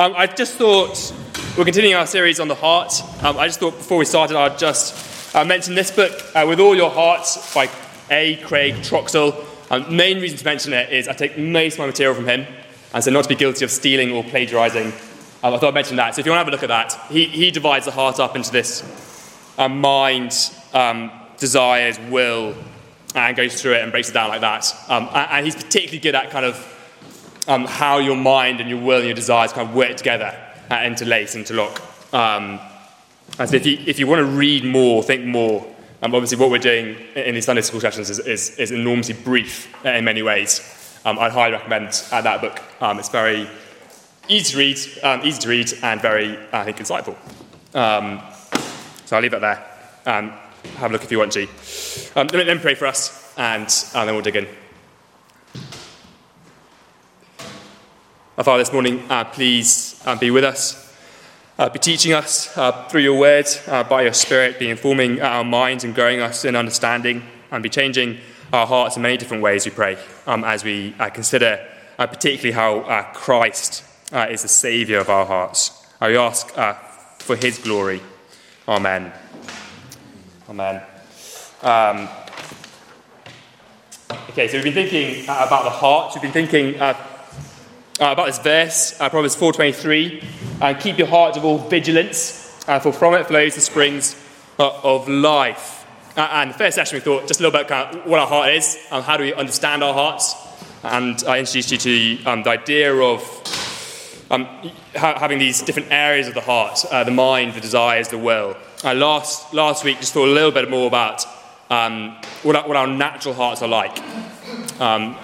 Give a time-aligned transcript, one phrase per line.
[0.00, 1.12] Um, I just thought
[1.58, 3.02] we're continuing our series on the heart.
[3.22, 6.58] Um, I just thought before we started, I'd just uh, mention this book, uh, With
[6.58, 7.68] All Your Heart, by
[8.10, 8.36] A.
[8.36, 9.44] Craig Troxel.
[9.70, 12.46] Um, main reason to mention it is I take most of my material from him,
[12.94, 14.86] and so not to be guilty of stealing or plagiarizing.
[15.42, 16.14] Um, I thought I'd mention that.
[16.14, 18.20] So if you want to have a look at that, he, he divides the heart
[18.20, 18.82] up into this
[19.58, 20.34] um, mind,
[20.72, 22.54] um, desires, will,
[23.14, 24.74] and goes through it and breaks it down like that.
[24.88, 26.56] Um, and, he's particularly good at kind of
[27.50, 30.32] um, how your mind and your will and your desires kind of work together
[30.70, 31.82] and interlace, interlock.
[32.14, 32.60] Um,
[33.40, 35.66] and so if you, if you want to read more, think more,
[36.00, 39.68] um, obviously what we're doing in these Sunday school sessions is, is, is enormously brief
[39.84, 40.60] in many ways.
[41.04, 42.62] Um, I'd highly recommend uh, that book.
[42.80, 43.50] Um, it's very
[44.28, 47.16] easy to read, um, easy to read, and very, I think, insightful.
[49.06, 49.66] so I'll leave it there.
[50.04, 51.48] have a look if you want to.
[52.14, 54.46] let, me, let me pray for us, and uh, then we'll dig in.
[58.40, 60.96] Our Father, this morning, uh, please uh, be with us,
[61.58, 65.44] uh, be teaching us uh, through your word, uh, by your Spirit, be informing our
[65.44, 68.16] minds and growing us in understanding, and be changing
[68.50, 71.62] our hearts in many different ways, we pray, um, as we uh, consider
[71.98, 73.84] particularly how Christ
[74.30, 75.86] is the Saviour of our hearts.
[76.00, 76.48] we ask
[77.18, 78.00] for his glory.
[78.66, 79.12] Amen.
[80.48, 80.82] Amen.
[81.60, 82.08] Um,
[84.30, 86.14] okay, so we've been thinking about the heart.
[86.14, 86.80] We've been thinking
[88.00, 90.24] uh, about this verse, uh, Proverbs 4.23.
[90.60, 94.16] Uh, keep your heart of all vigilance, uh, for from it flows the springs
[94.58, 95.86] uh, of life.
[96.16, 98.26] Uh, and the first session we thought just a little bit kind of what our
[98.26, 100.34] heart is, and how do we understand our hearts.
[100.82, 103.20] And I introduced you to um, the idea of
[104.30, 104.46] um,
[104.96, 108.56] ha- having these different areas of the heart, the mind, the desires, the will.
[108.82, 111.26] last, last week just thought a little bit more about
[111.68, 114.00] um, what, our, what, our, natural hearts are like.
[114.80, 115.16] Um,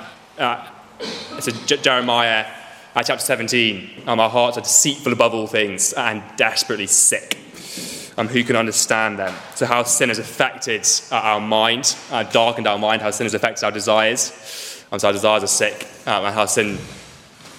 [1.40, 2.46] so J- Jeremiah
[2.96, 7.36] uh, chapter 17, um, our hearts are deceitful above all things and desperately sick.
[8.16, 9.34] Um, who can understand them?
[9.54, 13.34] So, how sin has affected uh, our mind, uh, darkened our mind, how sin has
[13.34, 14.82] affected our desires.
[14.90, 16.78] Um, so, our desires are sick, um, and how sin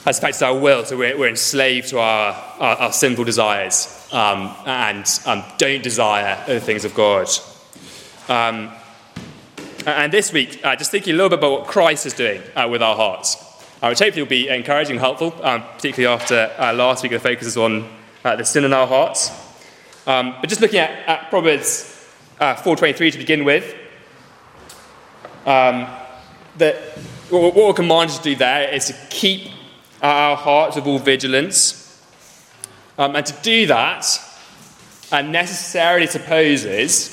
[0.06, 0.84] has affected our will.
[0.84, 6.44] So, we're, we're enslaved to our, our, our sinful desires um, and um, don't desire
[6.47, 7.29] the things of God.
[8.28, 8.72] Um,
[9.85, 12.67] and this week, uh, just thinking a little bit about what Christ is doing uh,
[12.67, 13.47] with our hearts
[13.81, 17.19] uh, which hopefully will be encouraging and helpful, um, particularly after uh, last week the
[17.19, 17.88] focus is on
[18.25, 19.29] uh, the sin in our hearts.
[20.07, 21.93] Um, but just looking at, at Proverbs
[22.39, 23.75] uh, 4.23 to begin with,
[25.45, 25.88] um,
[26.57, 26.75] that
[27.29, 29.51] what, we're commanded to do there is to keep
[30.01, 31.83] our hearts with all vigilance.
[32.97, 34.05] Um, and to do that
[35.11, 37.11] uh, necessarily supposes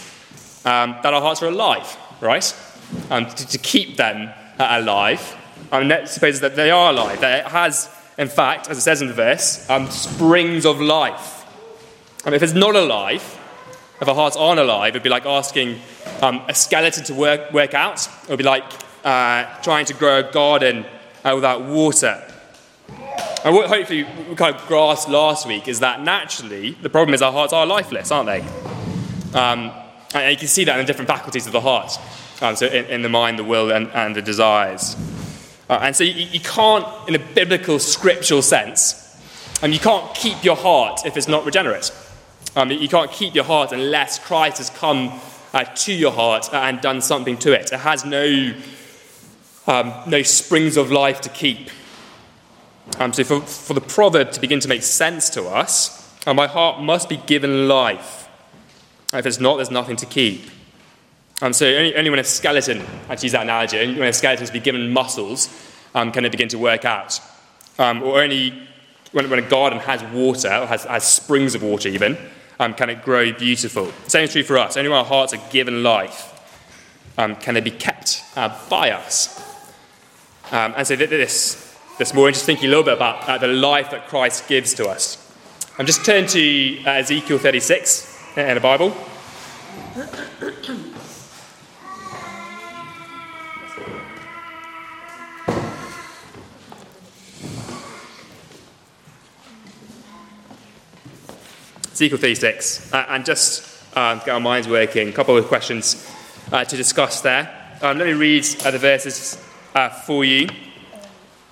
[0.65, 2.57] um, that our hearts are alive, right?
[3.11, 5.37] Um, to, to keep them uh, alive
[5.73, 9.03] um, that supposes that they are alive, that it has, in fact, as it says
[9.03, 11.45] in the verse, um, springs of life.
[12.27, 13.23] Um, if it's not alive,
[14.01, 15.79] if our hearts aren't alive, it'd be like asking
[16.23, 18.09] um, a skeleton to work, work out.
[18.25, 18.65] It would be like
[19.05, 20.85] uh, trying to grow a garden
[21.25, 22.23] uh, without water.
[23.45, 27.21] And what hopefully we kind of grasped last week is that naturally the problem is
[27.21, 28.41] our hearts are lifeless, aren't they?
[29.39, 29.71] Um,
[30.15, 31.99] and you can see that in the different faculties of the heart.
[32.41, 34.97] Um, so in, in, the mind, the will, and, and the desires.
[35.69, 39.01] And so you, you, can't, in a biblical, scriptural sense,
[39.63, 41.91] um, you can't keep your heart if it's not regenerate.
[42.57, 45.21] Um, you can't keep your heart unless Christ has come
[45.53, 47.73] uh, to your heart and done something to it.
[47.73, 48.55] It has no,
[49.67, 51.71] um, no springs of life to keep.
[52.99, 56.47] Um, so for, for the proverb to begin to make sense to us, uh, my
[56.47, 58.29] heart must be given life.
[59.13, 60.51] If it's not, there's nothing to keep.
[61.45, 64.51] Um, so only, only, when a skeleton, I use that analogy, only when a skeleton
[64.51, 65.51] been given muscles
[65.95, 67.21] um, can it begin to work out.
[67.79, 68.67] Um, or only
[69.13, 72.17] when, when, a garden has water, or has, has springs of water even,
[72.59, 73.93] um, can it grow beautiful.
[74.07, 74.79] Same is true for us.
[74.79, 76.33] Only when our hearts are given life
[77.19, 79.39] um, can they be kept uh, by us.
[80.51, 83.91] Um, and so this, this morning, just thinking a little bit about uh, the life
[83.91, 85.21] that Christ gives to us.
[85.79, 88.97] I'm just turn to uh, Ezekiel 36 in the Bible.
[101.95, 106.11] Ezekiel 36, uh, and just uh, get our minds working, a couple of questions
[106.51, 107.77] uh, to discuss there.
[107.83, 109.41] Um, let me read uh, the verses
[109.77, 110.49] uh, for you.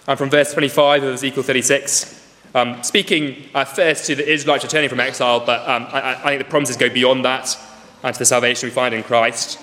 [0.08, 2.36] Um, from verse 25 of Ezekiel 36.
[2.56, 6.42] Um, speaking uh, first to the Israelites returning from exile, but um, I, I, think
[6.42, 7.56] the promises go beyond that
[8.02, 9.60] and to the salvation we find in Christ.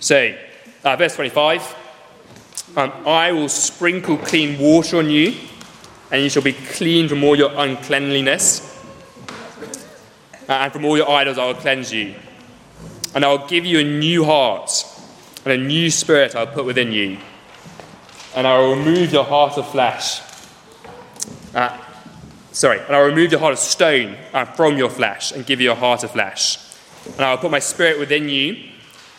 [0.00, 0.36] So,
[0.82, 1.76] verse 25
[2.76, 5.36] um, I will sprinkle clean water on you
[6.10, 8.73] and you shall be clean from all your uncleanliness.
[10.48, 12.14] And from all your idols I will cleanse you.
[13.14, 14.70] And I will give you a new heart,
[15.44, 17.18] and a new spirit I will put within you.
[18.34, 20.20] And I will remove your heart of flesh.
[21.54, 21.78] Uh,
[22.50, 25.60] sorry, and I will remove your heart of stone uh, from your flesh, and give
[25.60, 26.58] you a heart of flesh.
[27.12, 28.70] And I will put my spirit within you,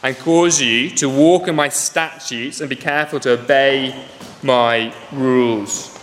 [0.04, 4.06] and cause you to walk in my statutes, and be careful to obey
[4.44, 5.98] my rules.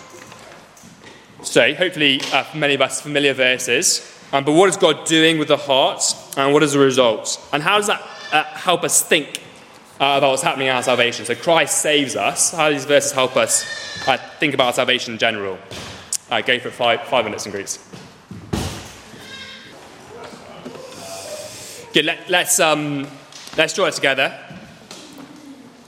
[1.42, 4.11] So, hopefully, uh, many of us, familiar verses.
[4.32, 6.02] Um, but what is God doing with the heart,
[6.38, 7.38] and what is the result?
[7.52, 8.00] And how does that
[8.32, 9.42] uh, help us think
[10.00, 11.26] uh, about what's happening in our salvation?
[11.26, 12.52] So, Christ saves us.
[12.52, 15.58] How do these verses help us uh, think about salvation in general?
[16.30, 17.78] Uh, go for five, five minutes in groups.
[21.92, 23.06] Good, let, let's, um,
[23.58, 24.30] let's draw it together.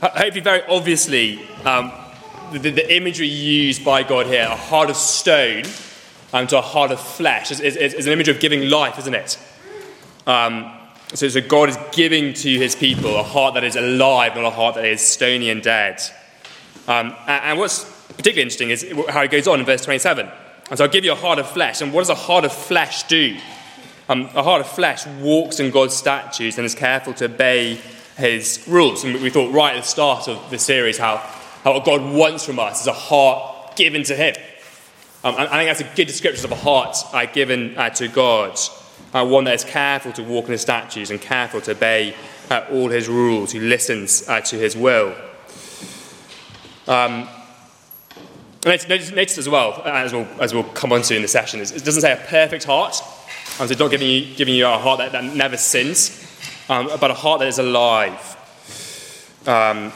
[0.03, 1.91] Hopefully, very obviously, um,
[2.53, 5.65] the, the, imagery used by God here, a heart of stone
[6.35, 7.61] um, to a heart of flesh, is,
[8.07, 9.39] an image of giving life, isn't it?
[10.27, 10.71] Um,
[11.15, 14.51] so, so, God is giving to his people a heart that is alive, not a
[14.51, 16.03] heart that is stony and dead.
[16.89, 20.29] Um, and, and, what's particularly interesting is how it goes on in verse 27.
[20.71, 21.81] And so I'll give you a heart of flesh.
[21.81, 23.39] And what does a heart of flesh do?
[24.09, 27.79] Um, a heart of flesh walks in God's statutes and is careful to obey
[28.17, 29.05] his rules.
[29.05, 31.19] And we thought right at the start of the series how
[31.65, 34.35] how what God wants from us is a heart given to Him.
[35.25, 38.59] Um, I think that's a good description of a heart uh, given uh, to God,
[39.15, 42.15] uh, one that is careful to walk in His statutes and careful to obey
[42.51, 45.17] uh, all His rules, who listens uh, to His will.
[46.87, 47.27] Um,
[48.67, 51.71] notice, notice, as well, as we'll, as we'll come on to in the session, it
[51.83, 53.01] doesn't say a perfect heart.
[53.59, 56.21] Um, so it's not giving you, giving you a heart that, that never sins,
[56.69, 58.21] um, but a heart that is alive.
[59.47, 59.91] Um,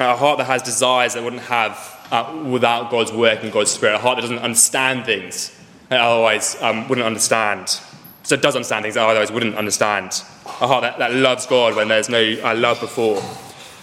[0.00, 3.94] a heart that has desires that wouldn't have uh, without God's work and God's Spirit.
[3.94, 5.50] A heart that doesn't understand things
[5.88, 7.80] that otherwise um, wouldn't understand.
[8.22, 10.22] So it does understand things that otherwise wouldn't understand.
[10.44, 13.22] A heart that, that loves God when there's no uh, love before.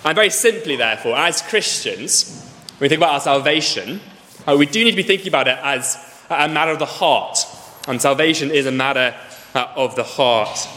[0.05, 2.47] And very simply, therefore, as Christians,
[2.77, 3.99] when we think about our salvation,
[4.47, 5.97] uh, we do need to be thinking about it as
[6.29, 7.39] a matter of the heart.
[7.87, 9.15] And salvation is a matter
[9.55, 10.67] uh, of the heart.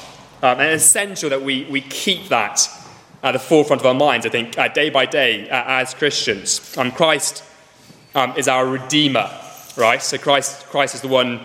[0.42, 2.66] Um, and it's essential that we, we keep that
[3.22, 6.76] at the forefront of our minds, I think, uh, day by day uh, as Christians.
[6.76, 7.44] Um, Christ
[8.14, 9.30] um, is our Redeemer,
[9.76, 10.02] right?
[10.02, 11.40] So Christ, Christ is the one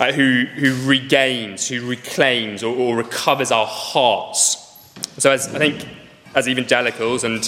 [0.00, 4.64] uh, who, who regains, who reclaims, or, or, recovers our hearts.
[5.18, 5.88] So, as I think,
[6.36, 7.40] as evangelicals, and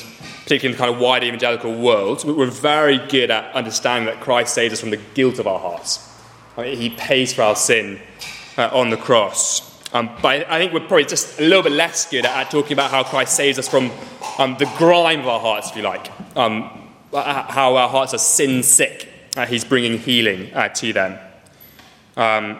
[0.42, 4.52] particularly in the kind of wider evangelical world, we're very good at understanding that Christ
[4.52, 6.06] saves us from the guilt of our hearts.
[6.56, 8.00] I mean, he pays for our sin
[8.58, 9.69] uh, on the cross.
[9.92, 12.74] Um, but I think we're probably just a little bit less good at, at talking
[12.74, 13.90] about how Christ saves us from
[14.38, 16.70] um, the grime of our hearts, if you like, um,
[17.12, 19.08] uh, how our hearts are sin sick.
[19.36, 21.18] Uh, he's bringing healing uh, to them.
[22.16, 22.58] Um,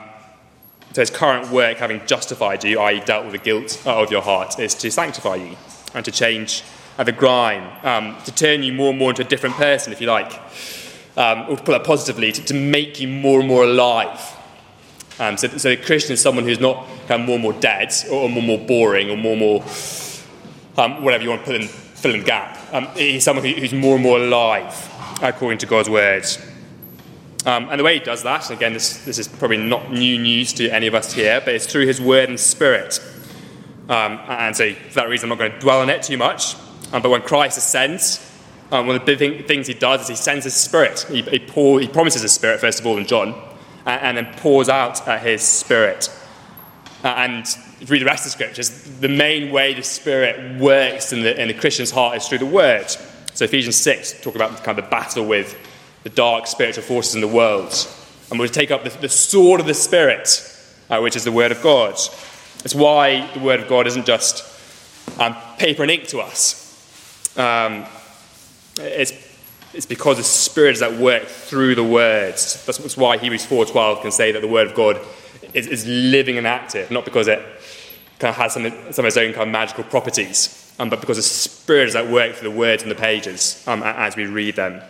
[0.92, 4.22] so his current work, having justified you, i.e., dealt with the guilt uh, of your
[4.22, 5.56] heart, is to sanctify you
[5.94, 6.64] and to change
[6.98, 10.00] uh, the grime, um, to turn you more and more into a different person, if
[10.00, 10.32] you like,
[11.16, 14.36] um, or to put that positively, to, to make you more and more alive
[15.20, 17.92] um, so, so a Christian is someone who's not kind of more and more dead,
[18.10, 19.64] or more and more boring, or more and more
[20.78, 22.58] um, whatever you want to put in, fill in the gap.
[22.72, 24.90] Um, he's someone who's more and more alive,
[25.22, 26.38] according to God's words.
[27.44, 30.54] Um, and the way he does that, again, this, this is probably not new news
[30.54, 32.98] to any of us here, but it's through his word and spirit.
[33.90, 36.54] Um, and so, for that reason, I'm not going to dwell on it too much.
[36.94, 38.26] Um, but when Christ ascends,
[38.72, 41.04] um, one of the big things he does is he sends his spirit.
[41.10, 43.49] He, he, pour, he promises his spirit, first of all, in John
[43.86, 46.10] and then pours out his Spirit.
[47.02, 47.46] And
[47.80, 48.70] if you read the rest of the scriptures,
[49.00, 52.46] the main way the Spirit works in the, in the Christian's heart is through the
[52.46, 52.88] Word.
[53.32, 55.56] So Ephesians 6 talk about kind of the battle with
[56.02, 57.72] the dark spiritual forces in the world.
[58.30, 60.28] And we'll take up the, the sword of the Spirit,
[60.90, 61.94] uh, which is the Word of God.
[62.64, 64.44] It's why the Word of God isn't just
[65.18, 66.66] um, paper and ink to us.
[67.38, 67.86] Um,
[68.78, 69.12] it's
[69.72, 72.64] it's because the Spirit is at work through the words.
[72.66, 75.00] That's why Hebrews 4.12 can say that the Word of God
[75.54, 77.38] is, is living and active, not because it
[78.18, 81.16] kind of has some, some of its own kind of magical properties, um, but because
[81.16, 84.56] the Spirit is at work through the words and the pages um, as we read
[84.56, 84.82] them.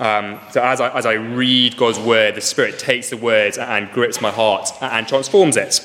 [0.00, 3.90] Um, so as I, as I read God's Word, the Spirit takes the words and
[3.92, 5.80] grips my heart and transforms it.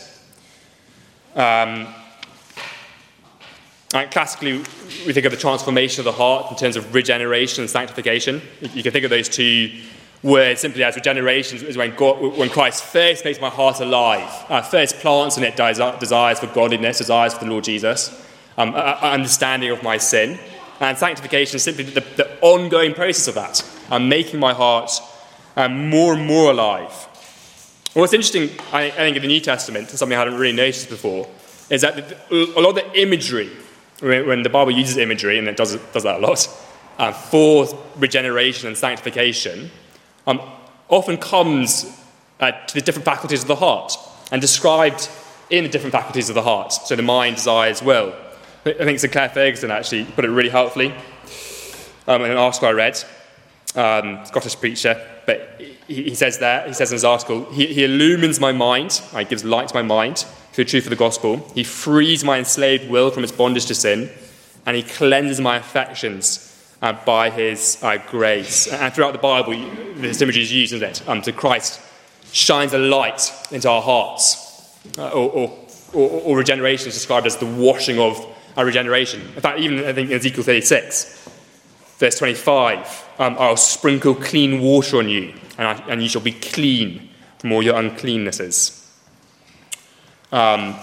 [1.35, 1.87] Um,
[3.93, 4.57] and classically,
[5.05, 8.41] we think of the transformation of the heart in terms of regeneration and sanctification.
[8.73, 9.71] You can think of those two
[10.23, 14.61] words simply as regeneration is when, God, when Christ first makes my heart alive, uh,
[14.61, 18.25] first plants in it desires for godliness, desires for the Lord Jesus,
[18.57, 20.37] um, understanding of my sin.
[20.79, 24.91] And sanctification is simply the, the ongoing process of that, um, making my heart
[25.55, 26.91] and more and more alive.
[27.93, 31.27] What's interesting, I think, in the New Testament, something I hadn't really noticed before,
[31.69, 31.97] is that
[32.31, 33.49] a lot of the imagery,
[33.99, 36.47] when the Bible uses imagery, and it does, does that a lot,
[36.97, 39.71] uh, for regeneration and sanctification,
[40.25, 40.41] um,
[40.89, 41.99] often comes
[42.39, 43.97] uh, to the different faculties of the heart
[44.31, 45.09] and described
[45.49, 48.13] in the different faculties of the heart, so the mind, desires, will.
[48.65, 50.93] I think Sinclair Ferguson actually put it really helpfully
[52.07, 53.03] um, in an article I read,
[53.75, 57.83] um, Scottish preacher, but he, he, says there, he says in his article, he, he
[57.83, 60.25] illumines my mind, he gives light to my mind
[60.57, 61.47] through the truth of the gospel.
[61.53, 64.09] He frees my enslaved will from its bondage to sin,
[64.65, 68.67] and he cleanses my affections uh, by his uh, grace.
[68.67, 69.51] And throughout the Bible,
[69.97, 71.07] this imagery is used, isn't it?
[71.07, 71.79] Um, to Christ
[72.31, 75.57] shines a light into our hearts, uh, or, or,
[75.93, 78.17] or, or, regeneration is described as the washing of
[78.57, 79.21] our regeneration.
[79.35, 81.29] In fact, even I think in Ezekiel 36,
[81.99, 86.31] verse 25, um, I'll sprinkle clean water on you, and, I, and you shall be
[86.31, 88.76] clean from all your uncleannesses.
[90.31, 90.75] Um,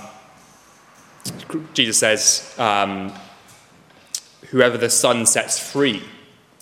[1.74, 3.12] Jesus says, um,
[4.48, 6.02] whoever the Son sets free,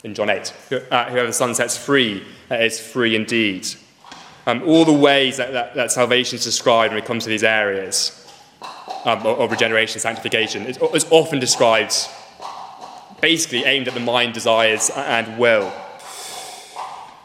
[0.05, 0.53] in John 8,
[0.91, 3.67] uh, whoever the Son sets free is free indeed.
[4.47, 7.45] Um, all the ways that, that, that, salvation is described when it comes to these
[7.45, 8.29] areas
[9.05, 11.95] um, of, of, regeneration, sanctification, is, is often described
[13.21, 15.73] basically aimed at the mind, desires, and will.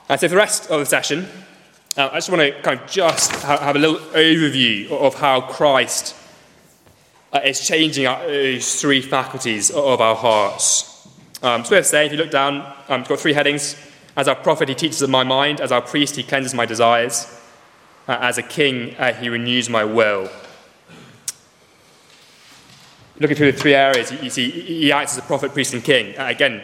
[0.09, 1.27] And so for the rest of the session,
[1.97, 6.15] uh, I just want to kind of just have a little overview of how Christ
[7.33, 8.19] uh, is changing our,
[8.59, 11.07] three faculties of our hearts.
[11.41, 13.75] Um, so we have to say, if you look down, um, it's got three headings.
[14.15, 15.59] As our prophet, he teaches my mind.
[15.59, 17.25] As our priest, he cleanses my desires.
[18.07, 20.29] Uh, as a king, uh, he renews my will.
[23.19, 25.83] Looking through the three areas, you, you see he acts as a prophet, priest, and
[25.83, 26.15] king.
[26.17, 26.61] Uh, again,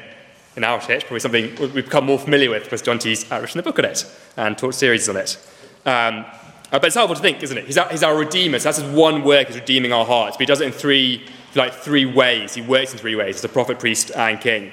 [0.55, 3.63] in our church, probably something we've become more familiar with because John T's written a
[3.63, 4.05] book on it
[4.37, 5.37] and taught series on it.
[5.85, 6.25] Um,
[6.73, 7.65] uh, but it's helpful to think, isn't it?
[7.65, 8.57] He's our, he's our redeemer.
[8.57, 10.37] So that's his one work is redeeming our hearts.
[10.37, 12.55] But he does it in three, like three ways.
[12.55, 13.35] He works in three ways.
[13.35, 14.71] as a prophet, priest, and king.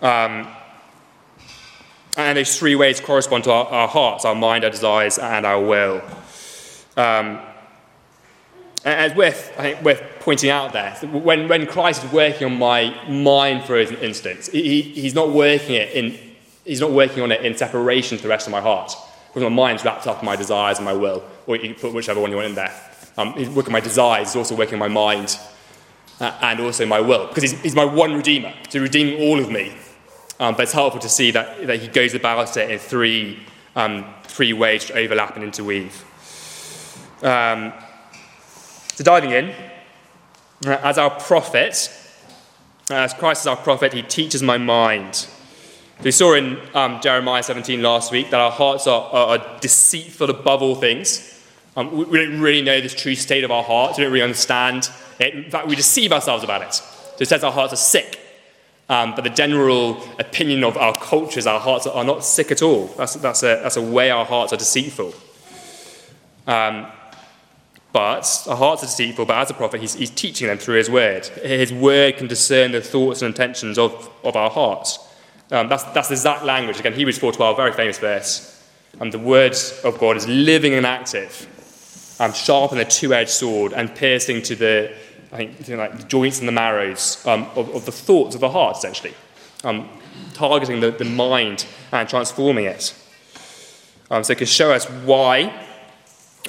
[0.00, 0.46] Um,
[2.16, 5.60] and those three ways correspond to our, our, hearts, our mind, our desires, and our
[5.60, 6.00] will.
[6.96, 7.40] Um,
[8.84, 12.96] and worth, I think, worth pointing out there, when, when Christ is working on my
[13.08, 16.18] mind, for instance, he, he's not working it in,
[16.64, 18.94] he's not working on it in separation to the rest of my heart
[19.28, 22.20] because my mind's wrapped up in my desires and my will, or you put whichever
[22.20, 22.72] one you want in there.
[23.18, 25.38] Um, he's working my desires, he's also working my mind
[26.18, 29.50] uh, and also my will, because he's, he's, my one redeemer, to redeem all of
[29.50, 29.74] me.
[30.38, 33.38] Um, but it's helpful to see that, that he goes about it in three,
[33.76, 36.04] um, three ways to overlap and interweave.
[37.22, 37.74] Um,
[38.94, 39.54] so diving in,
[40.66, 41.90] uh, as our prophet,
[42.90, 45.26] as Christ is our prophet, he teaches my mind.
[46.02, 50.30] We saw in um, Jeremiah 17 last week that our hearts are, are, are deceitful
[50.30, 51.38] above all things.
[51.76, 53.98] Um, we, we, don't really know this true state of our hearts.
[53.98, 55.34] We don't really understand it.
[55.34, 56.74] In fact, we deceive ourselves about it.
[56.74, 58.18] So it says our hearts are sick.
[58.88, 62.86] Um, but the general opinion of our cultures, our hearts are not sick at all.
[62.96, 65.14] That's, that's, a, that's a way our hearts are deceitful.
[66.46, 66.86] Um,
[67.92, 70.88] but our hearts are deceitful, but as a prophet, he's, he's teaching them through his
[70.88, 71.26] word.
[71.26, 74.98] His word can discern the thoughts and intentions of, of our hearts.
[75.50, 76.78] Um, that's, that's the exact language.
[76.78, 78.56] Again, Hebrews 4.12, very famous verse.
[79.00, 83.72] Um, the word of God is living and active, um, sharp and a two-edged sword,
[83.72, 84.94] and piercing to the,
[85.32, 88.50] I think, like the joints and the marrows um, of, of, the thoughts of the
[88.50, 89.14] heart, essentially.
[89.64, 89.88] Um,
[90.34, 92.94] targeting the, the mind and transforming it.
[94.10, 95.66] Um, so it can show us why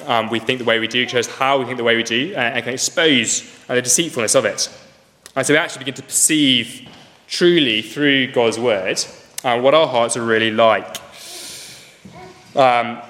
[0.06, 2.34] um, we think the way we do, shows how we think the way we do,
[2.34, 4.68] and, and can expose uh, the deceitfulness of it.
[5.36, 6.88] And so we actually begin to perceive
[7.26, 9.02] truly through God's word
[9.44, 10.98] and what our hearts are really like.
[12.54, 13.00] Um,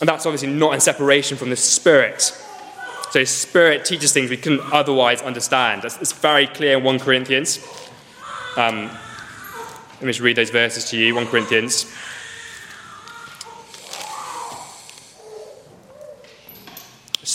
[0.00, 2.22] and that's obviously not in separation from the Spirit.
[3.10, 5.84] So, Spirit teaches things we couldn't otherwise understand.
[5.84, 7.64] It's very clear in 1 Corinthians.
[8.56, 11.90] Um, let me just read those verses to you 1 Corinthians.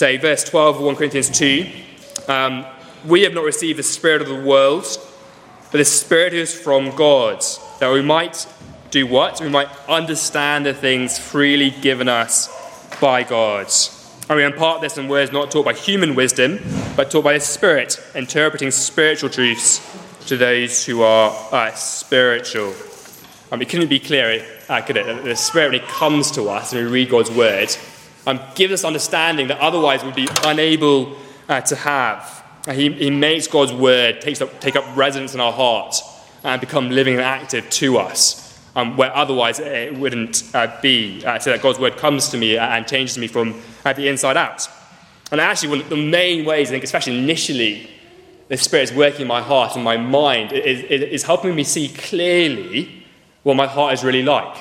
[0.02, 1.70] Say, verse 12 of 1 Corinthians 2
[2.26, 2.66] um,
[3.06, 4.84] We have not received the Spirit of the world
[5.70, 7.44] but the Spirit is from God,
[7.78, 8.48] that we might
[8.90, 9.40] do what?
[9.40, 12.48] We might understand the things freely given us
[12.98, 13.68] by God.
[14.28, 16.58] And we impart this in words not taught by human wisdom,
[16.96, 19.80] but taught by the Spirit, interpreting spiritual truths
[20.26, 22.74] to those who are uh, spiritual.
[23.52, 25.22] And it couldn't be clearer, uh, could it?
[25.22, 27.76] The Spirit, when it comes to us and we read God's word,
[28.26, 31.16] um, gives us understanding that otherwise we'd be unable
[31.48, 32.44] uh, to have.
[32.70, 36.02] He, he makes God's word takes up, take up residence in our hearts
[36.44, 38.42] and become living and active to us.
[38.74, 42.56] um, where otherwise it wouldn't uh, be, uh, so that God's word comes to me
[42.56, 44.68] and changes me from uh, the inside out.
[45.30, 47.90] And actually, one of the main ways, I think, especially initially,
[48.48, 51.88] the Spirit is working in my heart and my mind is, is helping me see
[51.88, 53.04] clearly
[53.42, 54.56] what my heart is really like.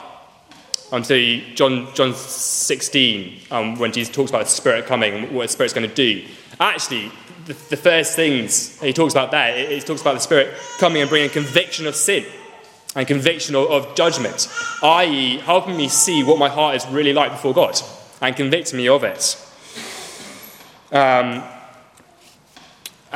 [0.92, 1.18] Um, so
[1.56, 5.74] John, John 16, um, when Jesus talks about the Spirit coming and what the Spirit's
[5.74, 6.26] going to do,
[6.60, 7.12] actually,
[7.46, 11.10] the, the first things he talks about there, he talks about the Spirit coming and
[11.10, 12.26] bringing conviction of sin
[12.96, 14.50] and conviction of, of judgment,
[14.84, 17.80] i.e., helping me see what my heart is really like before God
[18.20, 19.38] and convicting me of it.
[20.92, 21.44] Um,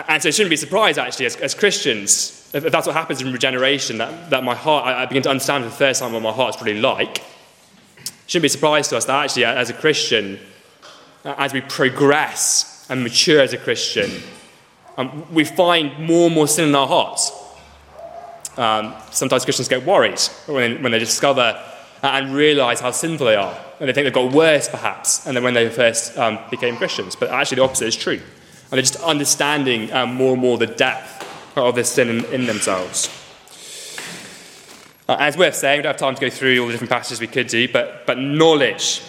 [0.08, 3.22] and so it shouldn't be surprised, actually, as, as Christians, if, if, that's what happens
[3.22, 6.13] in regeneration, that, that my heart, I, I, begin to understand for the first time
[6.13, 7.22] what my heart's really like.
[8.27, 10.39] Shouldn't be a surprise to us that actually, as a Christian,
[11.24, 14.12] as we progress and mature as a Christian,
[14.98, 17.32] um, we find more and more sin in our hearts.
[18.58, 21.62] Um, sometimes Christians get worried when, when they discover
[22.01, 23.58] and realize how sinful they are.
[23.79, 27.15] And they think they've got worse, perhaps, than when they first um, became Christians.
[27.15, 28.13] But actually, the opposite is true.
[28.20, 32.46] And they're just understanding um, more and more the depth of this sin in, in
[32.46, 33.10] themselves.
[35.08, 37.22] Uh, as worth saying, we don't have time to go through all the different passages
[37.22, 39.04] we could do, but, but knowledge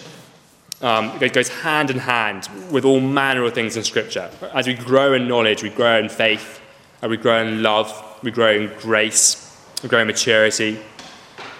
[0.81, 4.29] um, goes hand in hand with all manner of things in Scripture.
[4.53, 6.61] As we grow in knowledge, we grow in faith,
[7.01, 10.79] and we grow in love, we grow in grace, we grow in maturity.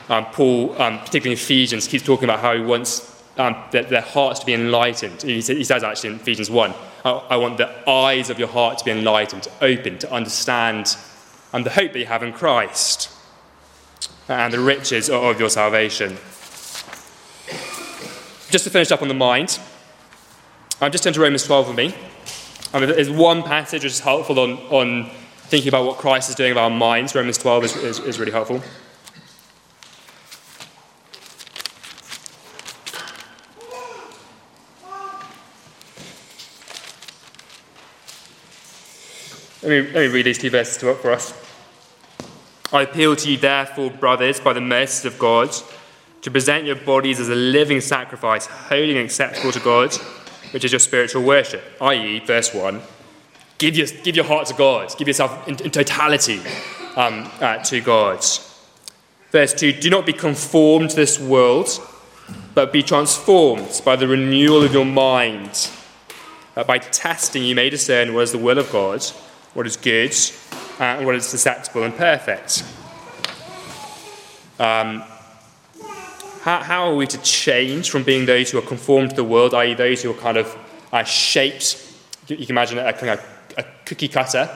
[0.09, 4.01] Um, Paul, um, particularly in Ephesians, keeps talking about how he wants um, their, their,
[4.01, 5.21] hearts to be enlightened.
[5.23, 6.73] He, he, says actually in Ephesians 1,
[7.05, 10.95] I, I, want the eyes of your heart to be enlightened, to open, to understand
[11.53, 13.11] and the hope that you have in Christ
[14.29, 16.17] and the riches of your salvation.
[18.49, 19.59] Just to finish up on the mind,
[20.79, 21.95] I'm just turn to Romans 12 with me.
[22.73, 25.09] Um, there's one passage which is helpful on, on
[25.47, 27.15] thinking about what Christ is doing with our minds.
[27.15, 28.61] Romans 12 is, is, is really helpful.
[39.63, 41.46] Let me, let me read these two verses to up for us.
[42.71, 45.55] I appeal to you, therefore, brothers, by the mercies of God,
[46.21, 49.95] to present your bodies as a living sacrifice, holy and acceptable to God,
[50.51, 51.63] which is your spiritual worship.
[51.79, 52.81] I.e., verse 1,
[53.57, 56.41] give your, give your heart to God, give yourself in, in totality
[56.95, 58.25] um, uh, to God.
[59.31, 61.69] Verse 2, do not be conformed to this world,
[62.53, 65.69] but be transformed by the renewal of your mind.
[66.55, 69.03] That by testing you may discern what is the will of God
[69.57, 72.63] what is good, uh, and what is acceptable and perfect.
[74.59, 75.03] Um,
[76.41, 79.53] how, how, are we to change from being those who are conformed to the world,
[79.53, 80.57] i.e., those who are kind of
[80.91, 81.83] uh, shaped?
[82.27, 83.25] You, can imagine a, kind of
[83.57, 84.49] a cookie cutter.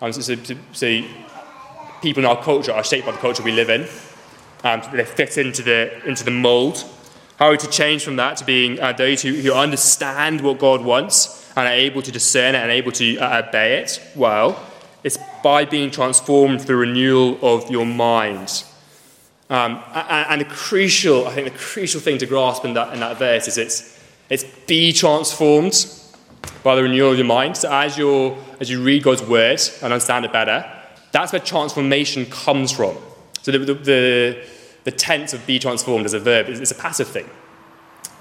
[0.00, 1.04] Um, so, so, so,
[2.02, 3.86] people in our culture are shaped by the culture we live in.
[4.64, 6.84] Um, they fit into the, into the mold.
[7.38, 10.58] How are we to change from that to being uh, those who, who understand what
[10.58, 14.60] God wants and are able to discern it and able to uh, obey it well,
[15.04, 18.64] it's by being transformed through renewal of your mind.
[19.50, 23.18] Um, and, the crucial, I think the crucial thing to grasp in that, in that
[23.18, 25.86] verse is it's, it's be transformed
[26.62, 27.56] by the renewal of your mind.
[27.56, 30.64] So as, you as you read God's word and understand it better,
[31.10, 32.96] that's where transformation comes from.
[33.42, 34.44] So the, the, the,
[34.84, 37.28] the tense of be transformed as a verb is, a passive thing.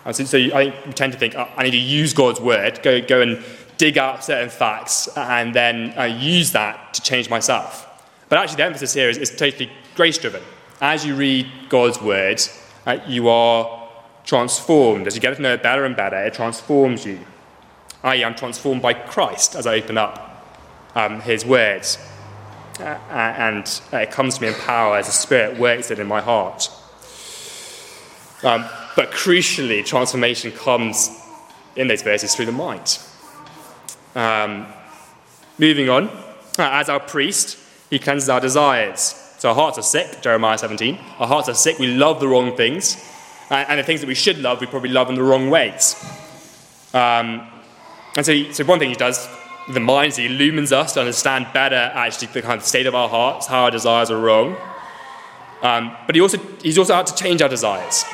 [0.03, 2.41] And so, so I think we tend to think, oh, I need to use God's
[2.41, 3.43] word, go, go and
[3.81, 7.87] dig out certain facts, and then uh, use that to change myself.
[8.29, 10.43] But actually, the emphasis here is, is totally grace driven.
[10.79, 12.39] As you read God's word,
[12.85, 13.89] uh, you are
[14.23, 15.07] transformed.
[15.07, 17.21] As you get to know it better and better, it transforms you.
[18.03, 20.45] I am transformed by Christ as I open up
[20.93, 21.97] um, his words.
[22.79, 26.05] Uh, and uh, it comes to me in power as the Spirit works it in
[26.05, 26.69] my heart.
[28.43, 28.63] Um,
[28.95, 31.09] but crucially, transformation comes
[31.75, 32.99] in those verses through the mind.
[34.15, 34.67] Um,
[35.57, 36.19] moving on, uh,
[36.59, 37.57] as our priest,
[37.89, 39.15] he cleanses our desires.
[39.37, 40.97] So our hearts are sick, Jeremiah 17.
[41.19, 42.97] Our hearts are sick, we love the wrong things.
[43.49, 45.95] And the things that we should love, we probably love in the wrong ways.
[46.93, 47.45] Um,
[48.15, 49.27] and so, so one thing he does,
[49.67, 53.09] the mind, he illumines us to understand better actually the kind of state of our
[53.09, 54.55] hearts, how our desires are wrong.
[55.61, 58.05] Um, but he also, he's also out to change our desires.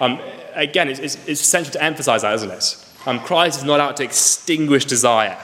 [0.00, 0.18] Um,
[0.54, 2.84] again, it's, it's, it's, essential to emphasize that, isn't it?
[3.06, 5.38] Um, Christ is not out to extinguish desire.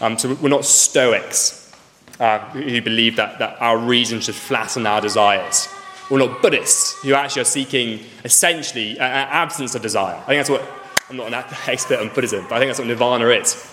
[0.00, 1.72] Um, so we're not Stoics
[2.18, 5.68] uh, who believe that, that our reason should flatten our desires.
[6.10, 10.16] We're not Buddhists who actually are seeking essentially an absence of desire.
[10.16, 10.68] I think that's what,
[11.08, 11.34] I'm not an
[11.66, 13.66] expert on Buddhism, but I think that's what nirvana is.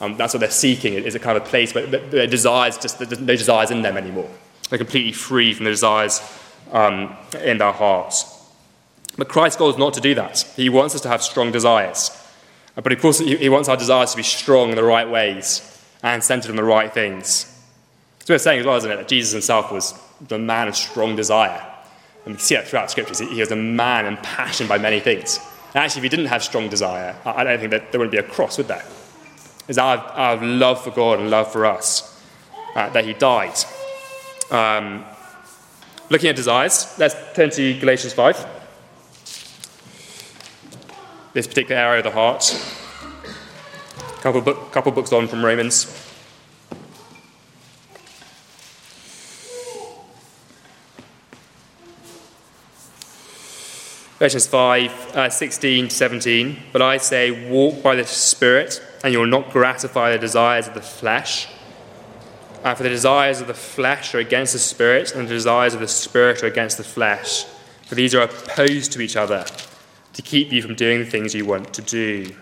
[0.00, 3.20] Um, that's what they're seeking, is a kind of place where their desires, just there's
[3.20, 4.30] no desires in them anymore.
[4.70, 6.22] They're completely free from the desires
[6.72, 8.38] um, in their hearts.
[9.18, 10.40] But Christ's goal is not to do that.
[10.56, 12.10] He wants us to have strong desires.
[12.74, 15.66] But of course, he wants our desires to be strong in the right ways
[16.02, 17.46] and centered on the right things.
[18.20, 19.94] It's worth saying as well, isn't it, that Jesus himself was
[20.28, 21.66] the man of strong desire.
[22.24, 23.18] And we see that throughout scriptures.
[23.18, 25.38] He was a man impassioned by many things.
[25.68, 28.18] And actually, if he didn't have strong desire, I don't think that there wouldn't be
[28.18, 28.84] a cross, would there?
[29.68, 32.20] It's our, our love for God and love for us
[32.74, 33.54] uh, that he died.
[34.50, 35.04] Um,
[36.08, 38.59] looking at desires, let's turn to Galatians 5.
[41.32, 42.60] This particular area of the heart.
[44.00, 45.86] A couple, book, couple books on from Romans.
[54.18, 56.62] Galatians 5, uh, 16 to 17.
[56.72, 60.74] But I say, walk by the Spirit, and you will not gratify the desires of
[60.74, 61.46] the flesh.
[62.64, 65.80] Uh, for the desires of the flesh are against the Spirit, and the desires of
[65.80, 67.44] the Spirit are against the flesh.
[67.86, 69.46] For these are opposed to each other,
[70.12, 72.34] to keep you from doing the things you want to do.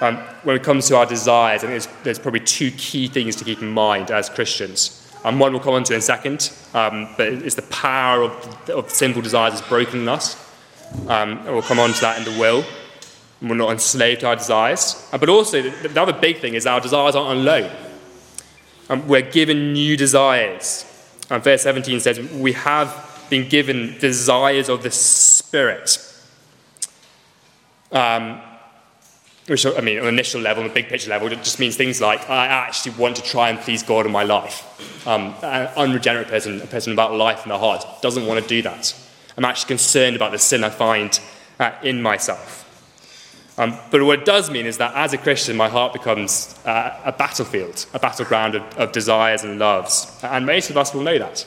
[0.00, 3.36] Um, when it comes to our desires, I think there's, there's probably two key things
[3.36, 4.96] to keep in mind as Christians.
[5.24, 8.70] And one we'll come on to in a second, um, but it's the power of,
[8.70, 10.36] of sinful desires is broken in us.
[11.06, 12.64] Um, we'll come on to that in the will.
[13.42, 15.06] We're not enslaved to our desires.
[15.12, 17.70] Uh, but also, the, the, other big thing is our desires aren't on loan.
[18.88, 20.86] Um, we're given new desires.
[21.30, 22.88] Um, verse 17 says, We have
[23.30, 25.98] been given desires of the Spirit.
[27.92, 28.40] Um,
[29.46, 31.76] which, I mean, on an initial level, on a big picture level, it just means
[31.76, 35.06] things like I actually want to try and please God in my life.
[35.06, 38.62] Um, an unregenerate person, a person about life in their heart, doesn't want to do
[38.62, 38.94] that.
[39.36, 41.18] I'm actually concerned about the sin I find
[41.58, 42.60] uh, in myself.
[43.58, 46.98] Um, but what it does mean is that as a Christian, my heart becomes uh,
[47.04, 50.18] a battlefield, a battleground of, of, desires and loves.
[50.22, 51.44] And most of us will know that.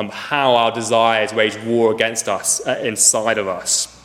[0.00, 4.00] Um, how our desires wage war against us uh, inside of us.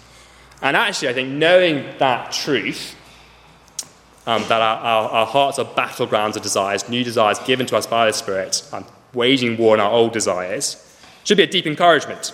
[0.62, 2.98] And actually, I think knowing that truth
[4.28, 7.88] um, that our, our, our, hearts are battlegrounds of desires, new desires given to us
[7.88, 12.34] by the Spirit, um, waging war on our old desires, should be a deep encouragement.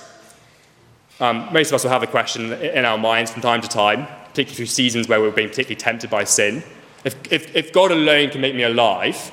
[1.20, 4.08] Um, most of us will have a question in our minds from time to time,
[4.30, 6.64] particularly through seasons where we're being particularly tempted by sin.
[7.04, 9.32] If, if, if God alone can make me alive,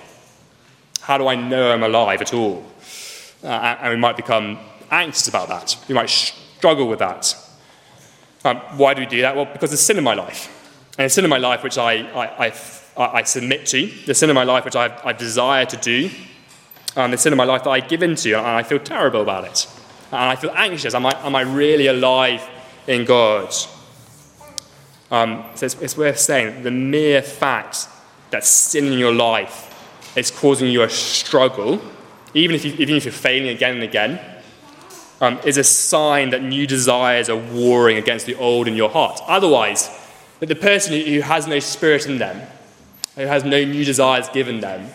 [1.00, 2.62] how do I know I'm alive at all?
[3.42, 4.58] Uh, and we might become
[4.90, 5.76] anxious about that.
[5.88, 7.36] We might struggle with that.
[8.44, 9.36] Um, why do we do that?
[9.36, 10.54] Well, because there's sin in my life.
[10.98, 12.52] And the sin in my life which I, I,
[12.96, 16.10] I, I submit to, the sin in my life which I, I desire to do,
[16.96, 19.44] and the sin in my life that I give into, and I feel terrible about
[19.44, 19.68] it.
[20.10, 20.94] And I feel anxious.
[20.94, 22.42] Am I, am I really alive
[22.86, 23.54] in God?
[25.10, 27.86] Um, so it's, it's worth saying the mere fact
[28.30, 29.66] that sin in your life
[30.16, 31.80] is causing you a struggle,
[32.34, 34.20] even if, you, even if you're failing again and again,
[35.20, 39.20] um, is a sign that new desires are warring against the old in your heart.
[39.26, 39.90] Otherwise,
[40.40, 42.46] that the person who has no spirit in them,
[43.16, 44.88] who has no new desires given them,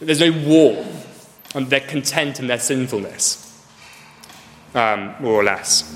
[0.00, 0.84] there's no war,
[1.54, 3.64] and they're content in their sinfulness,
[4.74, 5.94] um, more or less.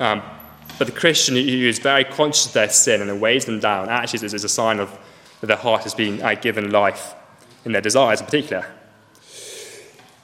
[0.00, 0.22] Um,
[0.78, 4.24] but the Christian who is very conscious of their sin and weighs them down actually
[4.26, 4.98] is, a sign of
[5.40, 7.14] that their heart has been uh, given life
[7.64, 8.66] in their desires in particular.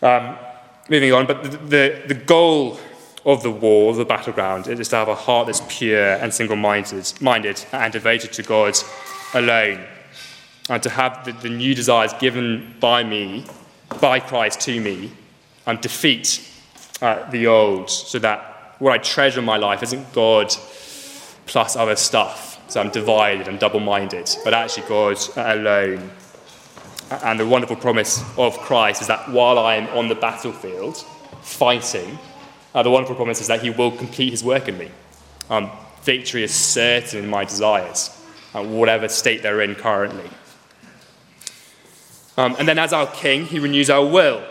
[0.02, 0.37] Um,
[0.88, 2.78] moving on, but the, the, the goal
[3.24, 4.68] of the war, the battleground.
[4.68, 8.76] is to have a heart that's pure and single minded and devoted to God
[9.34, 9.84] alone.
[10.70, 13.46] And to have the, the, new desires given by me,
[14.00, 15.12] by Christ to me,
[15.66, 16.46] and defeat
[17.00, 20.54] uh, the old, so that what I treasure in my life isn't God
[21.46, 22.61] plus other stuff.
[22.70, 26.11] So I'm divided and double minded, but actually God alone.
[27.11, 30.99] And the wonderful promise of Christ is that while I am on the battlefield
[31.40, 32.18] fighting,
[32.75, 34.90] uh, the wonderful promise is that He will complete His work in me.
[35.49, 35.71] Um,
[36.03, 38.11] victory is certain in my desires,
[38.55, 40.29] uh, whatever state they're in currently.
[42.37, 44.44] Um, and then, as our King, He renews our will.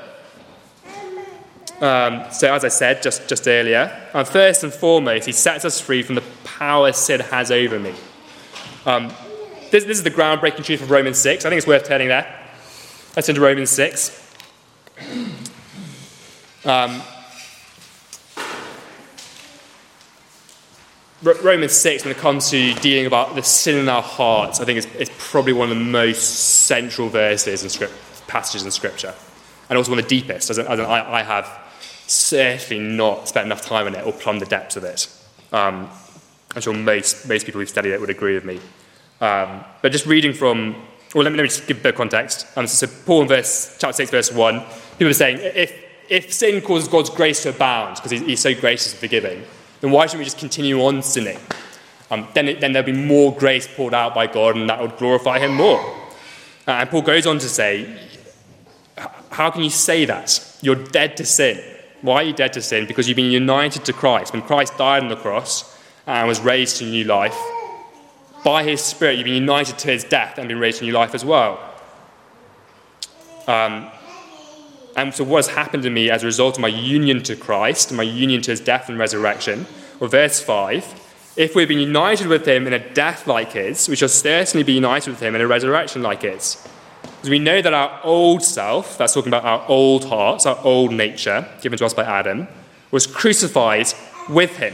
[1.79, 5.79] Um, so, as I said just, just earlier, uh, first and foremost, He sets us
[5.79, 7.93] free from the power sin has over me.
[8.87, 9.09] Um,
[9.69, 11.45] this, this, is the groundbreaking truth of Romans 6.
[11.45, 12.46] I think it's worth turning there.
[13.17, 14.35] Let's Romans 6.
[16.63, 17.01] Um,
[21.23, 24.77] Romans 6, when it comes to dealing about the sin in our hearts, I think
[24.77, 27.95] it's, it's probably one of the most central verses and script,
[28.27, 29.15] passages in Scripture.
[29.67, 31.49] And also one of the deepest, as, as I, I, have
[32.05, 35.11] certainly not spent enough time on it or plumbed the depths of it.
[35.51, 35.89] Um,
[36.55, 38.59] I'm sure most, most people who've studied it would agree with me.
[39.21, 40.75] Um, but just reading from,
[41.13, 42.45] well, let me, let me just give a bit of context.
[42.55, 44.59] Um, so, Paul in verse, chapter 6, verse 1,
[44.97, 45.73] people are saying, if,
[46.09, 49.43] if sin causes God's grace to abound, because he's so gracious and forgiving,
[49.81, 51.39] then why shouldn't we just continue on sinning?
[52.09, 54.97] Um, then, it, then there'll be more grace poured out by God, and that would
[54.97, 55.79] glorify Him more.
[56.67, 57.99] Uh, and Paul goes on to say,
[59.29, 60.57] How can you say that?
[60.61, 61.61] You're dead to sin.
[62.01, 62.85] Why are you dead to sin?
[62.87, 64.33] Because you've been united to Christ.
[64.33, 67.37] When Christ died on the cross and was raised to new life,
[68.47, 71.13] by His Spirit, you've been united to His death and been raised to new life
[71.13, 71.59] as well.
[73.45, 73.91] Um,
[74.95, 77.91] and so, what has happened to me as a result of my union to Christ,
[77.91, 79.67] my union to his death and resurrection?
[79.99, 81.03] Well, verse 5
[81.35, 84.73] if we've been united with him in a death like his, we shall certainly be
[84.73, 86.65] united with him in a resurrection like his.
[87.01, 90.93] Because we know that our old self, that's talking about our old hearts, our old
[90.93, 92.47] nature, given to us by Adam,
[92.91, 93.87] was crucified
[94.29, 94.73] with him,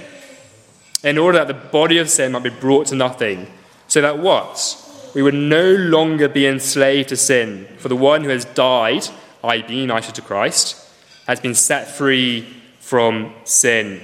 [1.04, 3.48] in order that the body of sin might be brought to nothing,
[3.94, 4.76] so that what?
[5.14, 9.08] We would no longer be enslaved to sin, for the one who has died
[9.44, 10.84] i.e., being united to Christ,
[11.28, 12.42] has been set free
[12.80, 14.02] from sin.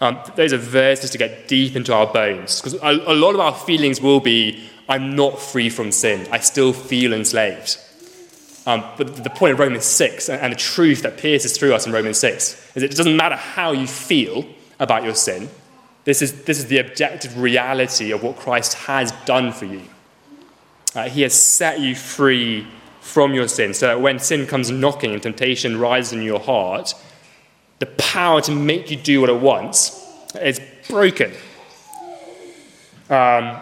[0.00, 3.40] Um, those are verses to get deep into our bones, because a, a lot of
[3.40, 6.26] our feelings will be, I'm not free from sin.
[6.32, 7.78] I still feel enslaved.
[8.66, 11.92] Um, but the point of Romans 6 and the truth that pierces through us in
[11.92, 14.44] Romans 6 is it doesn't matter how you feel
[14.80, 15.48] about your sin.
[16.06, 19.82] This is, this is the objective reality of what Christ has done for you.
[20.94, 22.66] Uh, he has set you free
[23.00, 26.94] from your sin, so that when sin comes knocking and temptation rises in your heart,
[27.80, 30.06] the power to make you do what it wants
[30.40, 31.32] is broken.
[33.10, 33.58] Um,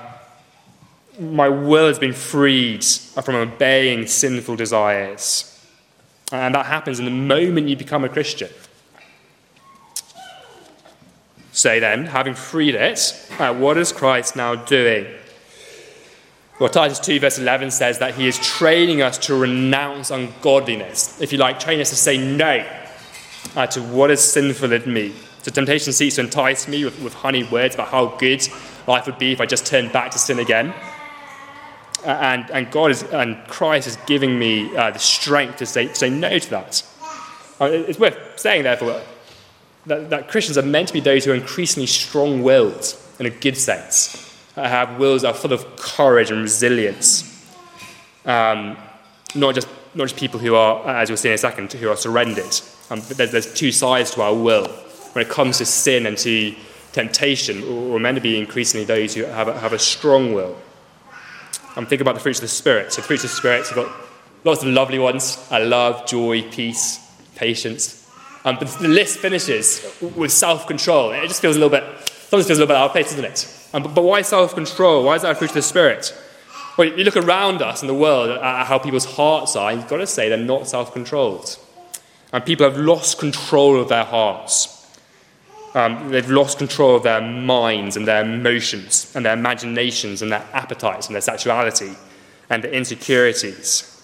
[1.18, 5.50] my will has been freed from obeying sinful desires.
[6.30, 8.50] And that happens in the moment you become a Christian.
[11.55, 15.07] So then, having freed it, uh, what is Christ now doing?
[16.59, 21.21] Well, Titus 2, verse 11 says that he is training us to renounce ungodliness.
[21.21, 22.67] If you like, training us to say no
[23.55, 25.14] uh, to what is sinful in me.
[25.43, 28.45] So temptation seeks to entice me with, with honeyed words about how good
[28.88, 30.75] life would be if I just turned back to sin again.
[32.05, 35.87] Uh, and, and God is, and Christ is giving me uh, the strength to say,
[35.87, 36.85] to say no to that.
[37.61, 39.01] Uh, it's worth saying, therefore,
[39.87, 43.31] that, that Christians are meant to be those who are increasingly strong willed in a
[43.31, 44.20] good sense
[44.55, 47.31] that have wills that are full of courage and resilience.
[48.25, 48.77] Um,
[49.35, 51.97] not, just, not just people who are, as you'll see in a second, who are
[51.97, 52.61] surrendered.
[52.90, 54.68] Um, there's, there's, two sides to our will.
[55.12, 56.55] When it comes to sin and to
[56.92, 60.57] temptation, we're meant to be increasingly those who have a, have a strong will.
[61.77, 62.92] Um, think about the fruits of the Spirit.
[62.92, 63.92] So, fruits of the Spirit, you've got
[64.44, 67.01] lots of lovely ones I love, joy, peace,
[67.35, 68.04] patience.
[68.44, 71.12] Um, but the list finishes with self control.
[71.12, 73.24] It just feels a little bit, sometimes feels a little bit out of place, doesn't
[73.24, 73.68] it?
[73.72, 75.04] Um, but, but why self control?
[75.04, 76.14] Why is that a fruit of the Spirit?
[76.76, 79.98] Well, you look around us in the world at how people's hearts are, you've got
[79.98, 81.57] to say they're not self controlled.
[82.33, 84.70] And people have lost control of their hearts.
[85.74, 90.44] Um, they've lost control of their minds and their emotions and their imaginations and their
[90.52, 91.92] appetites and their sexuality
[92.50, 94.02] and their insecurities.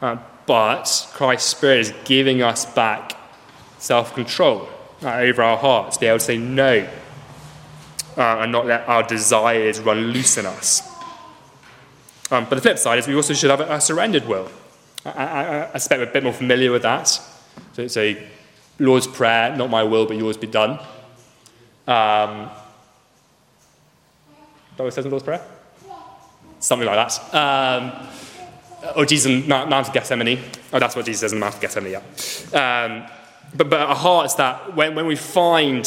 [0.00, 3.16] Uh, but Christ's Spirit is giving us back
[3.82, 4.68] self control
[5.02, 6.88] uh, over our hearts, be able to say no
[8.16, 10.88] uh, and not let our desires run loose in us.
[12.30, 14.48] Um, but the flip side is we also should have a, a surrendered will.
[15.04, 17.08] I, I, I, suspect we're a bit more familiar with that.
[17.08, 18.24] So it's a
[18.78, 20.78] Lord's Prayer, not my will, but yours be done.
[21.88, 22.50] Um,
[24.76, 25.44] what it says in Lord's Prayer?
[26.60, 27.34] Something like that.
[27.34, 28.08] Um,
[28.96, 30.38] or Jesus in Mount of Gethsemane.
[30.72, 32.84] Oh, that's what Jesus says in Mount of Gethsemane, yeah.
[32.84, 33.10] Um,
[33.54, 35.84] but, but our hearts that when, when we find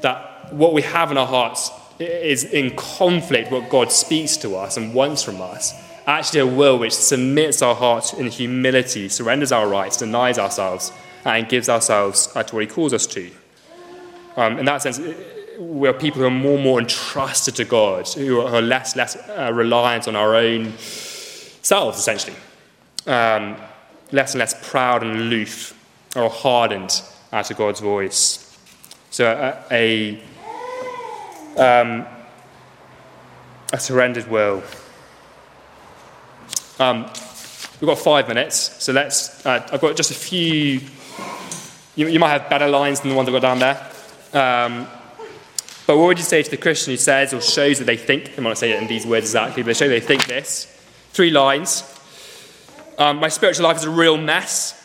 [0.00, 4.56] that what we have in our hearts is in conflict with what God speaks to
[4.56, 5.74] us and wants from us.
[6.06, 10.92] Actually, a will which submits our hearts in humility, surrenders our rights, denies ourselves,
[11.24, 13.30] and gives ourselves to what He calls us to.
[14.36, 15.00] Um, in that sense,
[15.58, 19.52] we're people who are more and more entrusted to God, who are less less uh,
[19.54, 22.36] reliant on our own selves, essentially.
[23.06, 23.56] Um,
[24.10, 25.78] less and less proud and aloof
[26.16, 28.58] or hardened uh, to God's voice.
[29.10, 30.20] So, uh, a
[31.56, 32.06] um,
[33.72, 34.62] a surrendered will.
[36.78, 37.02] Um,
[37.80, 39.44] we've got five minutes, so let's.
[39.44, 40.80] Uh, I've got just a few.
[41.94, 43.76] You, you, might have better lines than the ones I've got down there.
[44.32, 44.86] Um,
[45.86, 48.32] but what would you say to the Christian who says or shows that they think,
[48.38, 50.66] I might not say it in these words exactly, but they show they think this?
[51.12, 51.84] Three lines.
[52.98, 54.81] Um, my spiritual life is a real mess.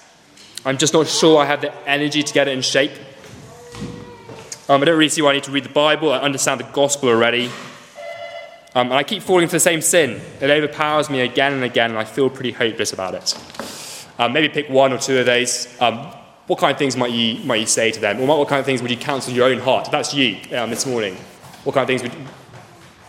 [0.67, 2.91] I'm just not sure I have the energy to get it in shape.
[4.67, 6.11] Um, I don't really see why I need to read the Bible.
[6.11, 7.45] I understand the gospel already.
[8.75, 10.19] Um, and I keep falling for the same sin.
[10.41, 13.33] It overpowers me again and again, and I feel pretty hopeless about it.
[14.19, 15.73] Um, maybe pick one or two of those.
[15.79, 15.99] Um,
[16.47, 18.19] what kind of things might you, might you say to them?
[18.19, 19.89] Or what, kind of things would you counsel your own heart?
[19.89, 21.15] That's you um, this morning,
[21.63, 22.11] what kind of things would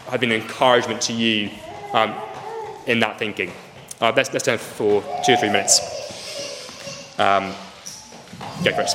[0.09, 1.51] have been an encouragement to you
[1.93, 2.15] um,
[2.87, 3.51] in that thinking?
[4.01, 5.98] Uh, let's, let's turn for two or three minutes.
[7.19, 7.53] Um,
[8.63, 8.95] go, Chris.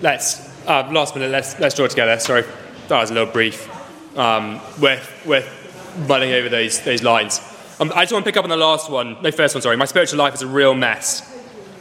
[0.00, 2.18] Let's, uh, last minute, let's, let's draw together.
[2.20, 2.44] Sorry,
[2.88, 3.68] that was a little brief.
[4.16, 5.44] Um, we're, we're
[6.06, 7.40] running over those, those lines.
[7.80, 9.76] Um, I just want to pick up on the last one, no, first one, sorry.
[9.76, 11.28] My spiritual life is a real mess.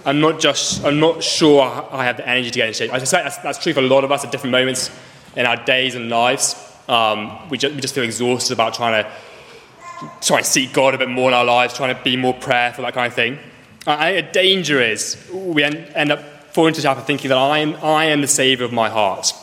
[0.04, 2.92] I'm not just, I'm not sure I have the energy to get in shape.
[2.92, 4.90] I suspect that's, that's true for a lot of us at different moments
[5.36, 6.56] in our days and lives.
[6.90, 9.12] Um, we, just, we just feel exhausted about trying to
[10.22, 12.84] try to seek God a bit more in our lives, trying to be more prayerful,
[12.84, 13.40] that kind of thing.
[13.88, 16.20] I think danger is we end, up
[16.54, 18.90] falling into the trap of thinking that I am, I am the saviour of my
[18.90, 19.34] heart.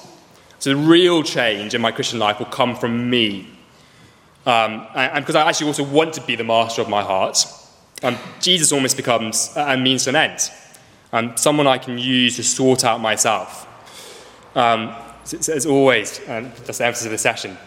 [0.61, 3.49] So the real change in my Christian life will come from me.
[4.47, 7.45] Um, and because I actually also want to be the master of my heart,
[8.03, 10.51] um, Jesus almost becomes a means to an end.
[11.13, 13.67] Um, someone I can use to sort out myself.
[14.55, 14.95] Um,
[15.33, 17.59] as always, and that's the emphasis of the session,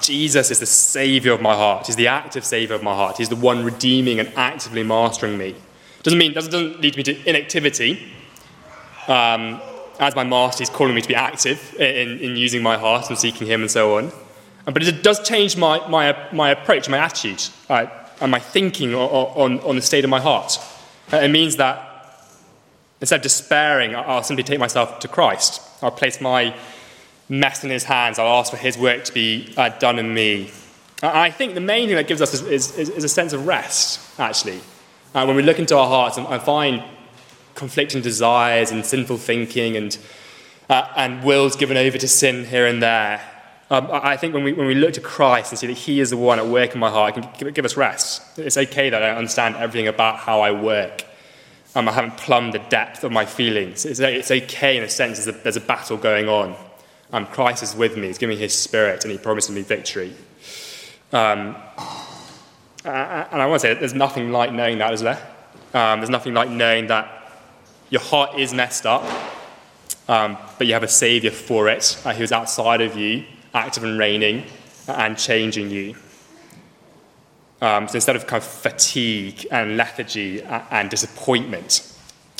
[0.00, 1.86] Jesus is the Saviour of my heart.
[1.86, 3.18] He's the active Saviour of my heart.
[3.18, 5.54] He's the one redeeming and actively mastering me.
[6.02, 8.12] Doesn't mean doesn't, doesn't lead me to inactivity.
[9.08, 9.60] Um,
[9.98, 13.18] as my master, he's calling me to be active in, in using my heart and
[13.18, 14.12] seeking him and so on.
[14.64, 17.86] But it does change my, my, my approach, my attitude, uh,
[18.20, 20.58] and my thinking on, on, on, the state of my heart.
[21.12, 21.84] Uh, it means that
[23.00, 25.62] instead of despairing, I'll simply take myself to Christ.
[25.82, 26.54] I'll place my
[27.28, 28.18] mess in his hands.
[28.18, 30.50] I'll ask for his work to be uh, done in me.
[31.02, 34.00] I think the main thing that gives us is, is, is a sense of rest,
[34.18, 34.60] actually.
[35.14, 36.82] Uh, when we look into our hearts and, and, find
[37.54, 39.96] conflicting desires and sinful thinking and,
[40.68, 43.20] uh, and wills given over to sin here and there,
[43.70, 46.10] um, I think when we, when we look to Christ and see that He is
[46.10, 48.38] the one at work in my heart, it can give, give us rest.
[48.38, 51.04] It's okay that I don't understand everything about how I work.
[51.74, 53.84] Um, I haven't plumbed the depth of my feelings.
[53.84, 56.56] It's, it's okay in a sense, there's a, there's a battle going on.
[57.12, 60.14] Um, Christ is with me, He's giving me His Spirit, and He promises me victory.
[61.12, 61.56] Um,
[62.84, 65.20] and I want to say there's nothing like knowing that, is there?
[65.74, 67.32] Um, there's nothing like knowing that
[67.90, 69.02] your heart is messed up,
[70.08, 73.98] um, but you have a Saviour for it uh, who's outside of you, active and
[73.98, 74.44] reigning,
[74.86, 75.94] and changing you.
[77.60, 81.92] Um, so instead of kind of fatigue and lethargy and disappointment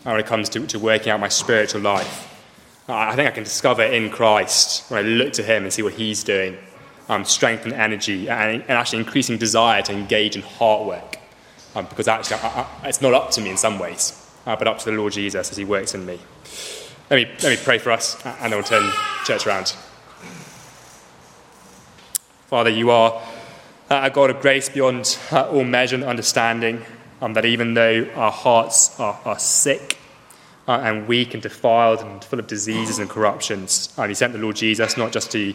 [0.04, 2.37] when it comes to, to working out my spiritual life,
[2.88, 5.92] I think I can discover in Christ when I look to Him and see what
[5.92, 6.56] He's doing
[7.08, 11.18] um, strength and energy, and, and, actually increasing desire to engage in heart work.
[11.74, 14.68] Um, because actually, I, I, it's not up to me in some ways, uh, but
[14.68, 16.18] up to the Lord Jesus as He works in me.
[17.10, 18.90] Let me, let me pray for us, and then we'll turn
[19.24, 19.74] church around.
[22.48, 23.22] Father, you are
[23.90, 26.82] a God of grace beyond uh, all measure and understanding,
[27.20, 29.97] um, that even though our hearts are, are sick,
[30.68, 33.92] uh, and weak and defiled and full of diseases and corruptions.
[33.96, 35.54] And he sent the Lord Jesus not just to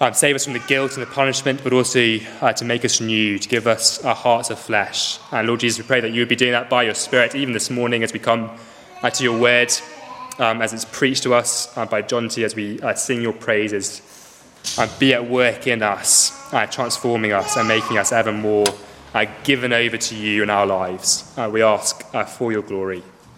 [0.00, 3.00] um, save us from the guilt and the punishment, but also uh, to make us
[3.00, 5.18] new, to give us our hearts of flesh.
[5.30, 7.52] And Lord Jesus, we pray that you would be doing that by your Spirit, even
[7.52, 8.50] this morning as we come
[9.02, 9.72] uh, to your word,
[10.38, 13.32] um, as it's preached to us uh, by John T, as we uh, sing your
[13.34, 14.02] praises.
[14.98, 18.66] Be at work in us, uh, transforming us and making us ever more
[19.42, 21.34] given over to you in our lives.
[21.50, 22.02] we ask
[22.36, 23.02] for your glory.